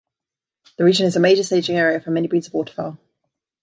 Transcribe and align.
The 0.77 0.83
region 0.83 1.05
is 1.05 1.15
a 1.15 1.19
major 1.19 1.43
staging 1.43 1.75
area 1.75 2.01
for 2.01 2.09
many 2.09 2.27
breeds 2.27 2.47
of 2.47 2.55
waterfowl. 2.55 2.97